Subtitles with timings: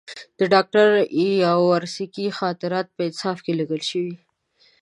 [0.39, 0.87] د ډاکټر
[1.45, 4.15] یاورسکي خاطرات په انصاف لیکل شوي.